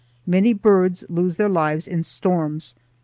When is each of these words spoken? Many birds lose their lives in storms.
Many 0.25 0.53
birds 0.53 1.03
lose 1.09 1.35
their 1.35 1.47
lives 1.47 1.87
in 1.87 2.03
storms. 2.03 2.73